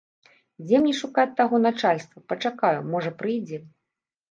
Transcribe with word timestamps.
Дзе 0.65 0.79
мне 0.85 0.93
шукаць 1.01 1.35
таго 1.41 1.61
начальства, 1.67 2.23
пачакаю, 2.35 2.75
можа, 2.91 3.15
прыйдзе. 3.23 3.65